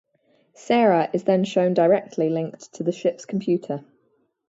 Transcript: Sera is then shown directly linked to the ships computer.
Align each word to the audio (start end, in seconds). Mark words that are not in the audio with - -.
Sera 0.55 1.11
is 1.13 1.25
then 1.25 1.43
shown 1.43 1.75
directly 1.75 2.27
linked 2.27 2.73
to 2.73 2.81
the 2.81 2.91
ships 2.91 3.23
computer. 3.23 3.85